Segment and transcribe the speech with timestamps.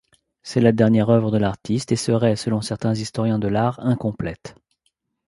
[0.41, 4.55] C'est la dernière œuvre de l'artiste et serait, selon certains historiens de l'art, incomplète.